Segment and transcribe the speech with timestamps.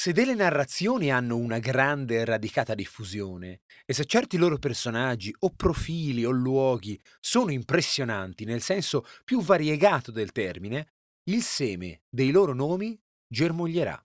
[0.00, 5.50] Se delle narrazioni hanno una grande e radicata diffusione, e se certi loro personaggi o
[5.50, 10.94] profili o luoghi sono impressionanti nel senso più variegato del termine,
[11.24, 14.02] il seme dei loro nomi germoglierà.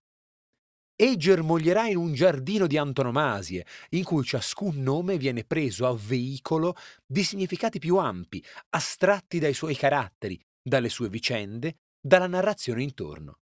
[0.98, 6.76] E germoglierà in un giardino di antonomasie, in cui ciascun nome viene preso a veicolo
[7.06, 13.38] di significati più ampi, astratti dai suoi caratteri, dalle sue vicende, dalla narrazione intorno.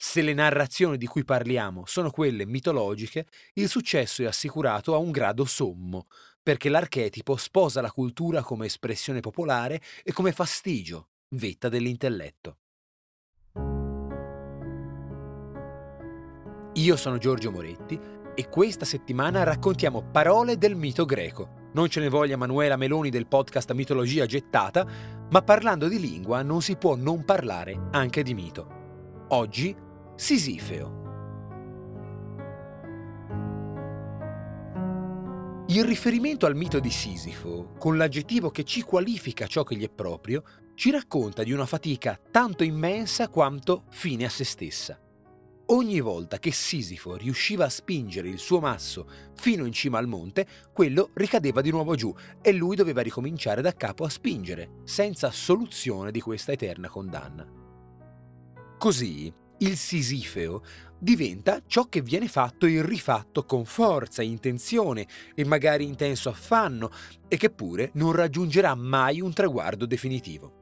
[0.00, 5.10] Se le narrazioni di cui parliamo sono quelle mitologiche, il successo è assicurato a un
[5.10, 6.06] grado sommo,
[6.40, 12.58] perché l'archetipo sposa la cultura come espressione popolare e come fastigio, vetta dell'intelletto.
[16.74, 17.98] Io sono Giorgio Moretti
[18.36, 21.70] e questa settimana raccontiamo parole del mito greco.
[21.72, 24.86] Non ce ne voglia Manuela Meloni del podcast Mitologia gettata,
[25.28, 28.76] ma parlando di lingua non si può non parlare anche di mito.
[29.30, 29.86] Oggi
[30.20, 30.96] Sisifeo.
[35.68, 39.88] Il riferimento al mito di Sisifo, con l'aggettivo che ci qualifica ciò che gli è
[39.88, 40.42] proprio,
[40.74, 45.00] ci racconta di una fatica tanto immensa quanto fine a se stessa.
[45.66, 50.48] Ogni volta che Sisifo riusciva a spingere il suo masso fino in cima al monte,
[50.72, 56.10] quello ricadeva di nuovo giù e lui doveva ricominciare da capo a spingere, senza soluzione
[56.10, 57.46] di questa eterna condanna.
[58.78, 60.62] Così, il sisifeo
[60.98, 66.90] diventa ciò che viene fatto e rifatto con forza, intenzione e magari intenso affanno
[67.28, 70.52] e che pure non raggiungerà mai un traguardo definitivo.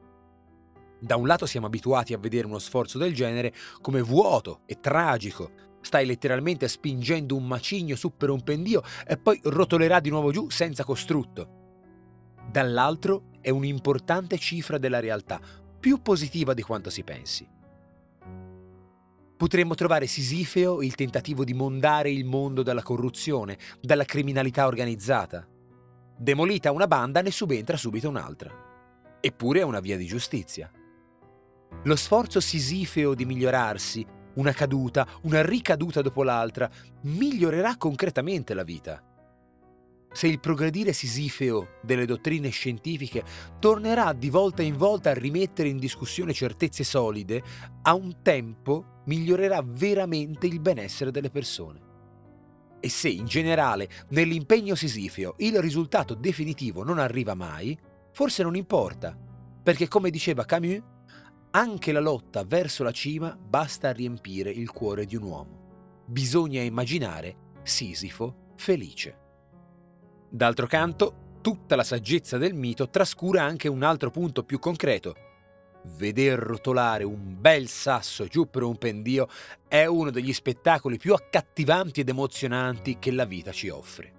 [0.99, 5.65] Da un lato siamo abituati a vedere uno sforzo del genere come vuoto e tragico.
[5.81, 10.49] Stai letteralmente spingendo un macigno su per un pendio e poi rotolerà di nuovo giù
[10.49, 11.55] senza costrutto.
[12.49, 15.39] Dall'altro è un'importante cifra della realtà,
[15.79, 17.47] più positiva di quanto si pensi.
[19.37, 25.47] Potremmo trovare Sisifeo il tentativo di mondare il mondo dalla corruzione, dalla criminalità organizzata.
[26.17, 28.51] Demolita una banda ne subentra subito un'altra.
[29.21, 30.71] Eppure è una via di giustizia.
[31.83, 34.03] Lo sforzo sisifeo di migliorarsi,
[34.35, 36.67] una caduta, una ricaduta dopo l'altra,
[37.01, 39.06] migliorerà concretamente la vita.
[40.11, 43.23] Se il progredire sisifeo delle dottrine scientifiche
[43.59, 47.43] tornerà di volta in volta a rimettere in discussione certezze solide,
[47.83, 51.81] a un tempo migliorerà veramente il benessere delle persone.
[52.79, 57.77] E se in generale nell'impegno sisifeo il risultato definitivo non arriva mai,
[58.11, 59.17] forse non importa,
[59.61, 60.81] perché come diceva Camus,
[61.51, 66.05] anche la lotta verso la cima basta a riempire il cuore di un uomo.
[66.07, 69.26] Bisogna immaginare Sisifo felice.
[70.29, 75.15] D'altro canto, tutta la saggezza del mito trascura anche un altro punto più concreto,
[75.95, 79.27] Veder rotolare un bel sasso giù per un pendio
[79.67, 84.13] è uno degli spettacoli più accattivanti ed emozionanti che la vita ci offre.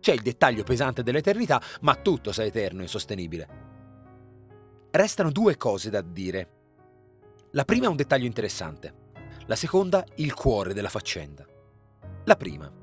[0.00, 3.48] C'è il dettaglio pesante dell'eternità, ma tutto sa eterno e sostenibile.
[4.90, 6.48] Restano due cose da dire.
[7.52, 8.94] La prima è un dettaglio interessante,
[9.46, 11.46] la seconda il cuore della faccenda.
[12.24, 12.79] La prima.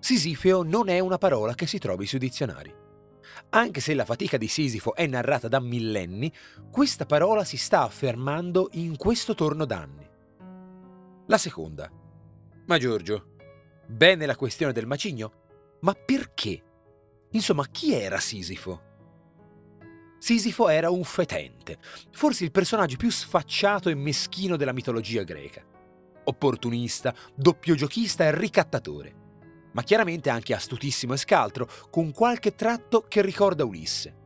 [0.00, 2.74] Sisifeo non è una parola che si trovi sui dizionari.
[3.50, 6.32] Anche se la fatica di Sisifo è narrata da millenni,
[6.70, 10.08] questa parola si sta affermando in questo torno d'anni.
[11.26, 11.90] La seconda.
[12.66, 13.34] Ma Giorgio,
[13.86, 15.32] bene la questione del macigno,
[15.80, 16.62] ma perché?
[17.32, 18.88] Insomma, chi era Sisifo?
[20.18, 21.78] Sisifo era un fetente,
[22.10, 25.62] forse il personaggio più sfacciato e meschino della mitologia greca.
[26.24, 29.19] Opportunista, doppio giochista e ricattatore
[29.72, 34.16] ma chiaramente anche astutissimo e scaltro, con qualche tratto che ricorda Ulisse.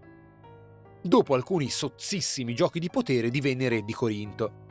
[1.03, 4.63] Dopo alcuni sozzissimi giochi di potere divenne re di Corinto.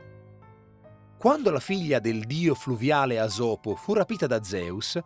[1.16, 4.98] Quando la figlia del dio fluviale Asopo fu rapita da Zeus,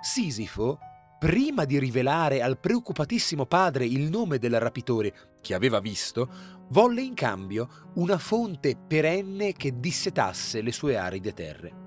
[0.00, 0.78] Sisifo,
[1.18, 6.28] prima di rivelare al preoccupatissimo padre il nome del rapitore che aveva visto,
[6.68, 11.82] volle in cambio una fonte perenne che dissetasse le sue aride terre.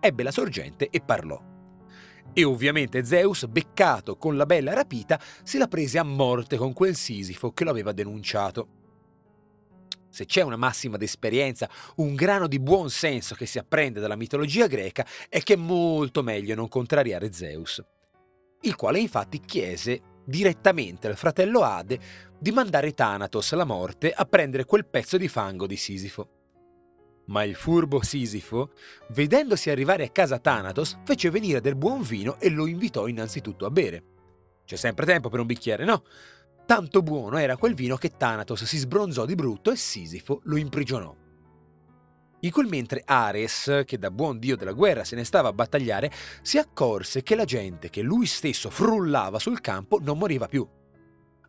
[0.00, 1.52] Ebbe la sorgente e parlò
[2.36, 6.96] E ovviamente Zeus, beccato con la bella rapita, se la prese a morte con quel
[6.96, 8.68] Sisifo che lo aveva denunciato.
[10.10, 14.66] Se c'è una massima d'esperienza, un grano di buon senso che si apprende dalla mitologia
[14.66, 17.80] greca, è che è molto meglio non contrariare Zeus,
[18.62, 22.00] il quale infatti chiese direttamente al fratello Ade
[22.36, 26.43] di mandare Thanatos alla morte a prendere quel pezzo di fango di Sisifo.
[27.26, 28.72] Ma il furbo Sisifo,
[29.08, 33.70] vedendosi arrivare a casa Thanatos, fece venire del buon vino e lo invitò innanzitutto a
[33.70, 34.02] bere.
[34.64, 36.04] C'è sempre tempo per un bicchiere, no?
[36.66, 41.14] Tanto buono era quel vino che Thanatos si sbronzò di brutto e Sisifo lo imprigionò.
[42.40, 46.10] In quel mentre Ares, che da buon dio della guerra se ne stava a battagliare,
[46.42, 50.66] si accorse che la gente che lui stesso frullava sul campo non moriva più.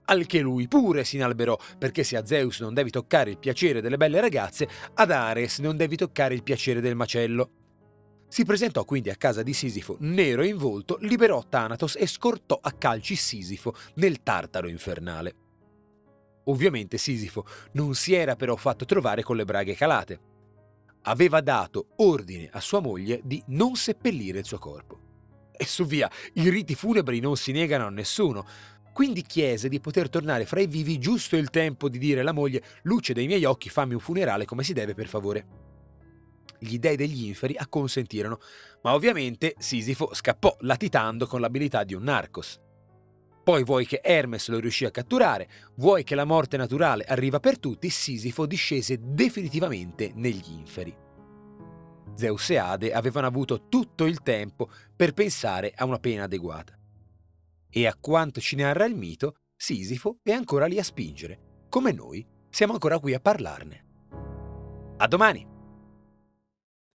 [0.06, 3.82] Al che lui pure si inalberò, perché se a Zeus non devi toccare il piacere
[3.82, 7.50] delle belle ragazze, ad Ares non devi toccare il piacere del macello.
[8.28, 12.72] Si presentò quindi a casa di Sisifo nero in volto, liberò Thanatos e scortò a
[12.72, 15.36] calci Sisifo nel tartaro infernale.
[16.46, 20.20] Ovviamente Sisifo non si era però fatto trovare con le braghe calate.
[21.04, 25.00] Aveva dato ordine a sua moglie di non seppellire il suo corpo.
[25.58, 28.46] E su via, i riti funebri non si negano a nessuno,
[28.96, 32.64] quindi chiese di poter tornare fra i vivi giusto il tempo di dire alla moglie
[32.84, 35.66] luce dei miei occhi fammi un funerale come si deve per favore
[36.60, 38.40] gli dei degli inferi acconsentirono,
[38.84, 42.58] ma ovviamente Sisifo scappò latitando con l'abilità di un narcos.
[43.44, 47.60] Poi vuoi che Hermes lo riuscì a catturare, vuoi che la morte naturale arriva per
[47.60, 50.96] tutti, Sisifo discese definitivamente negli inferi.
[52.16, 56.75] Zeus e Ade avevano avuto tutto il tempo per pensare a una pena adeguata.
[57.78, 62.26] E a quanto ci narra il mito, Sisifo è ancora lì a spingere, come noi
[62.50, 63.86] siamo ancora qui a parlarne.
[64.96, 65.55] A domani!